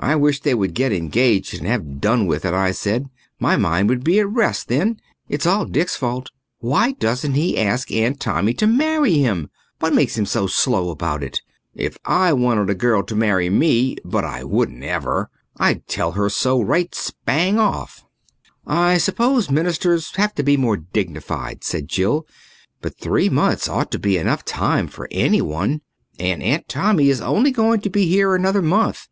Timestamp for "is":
27.08-27.20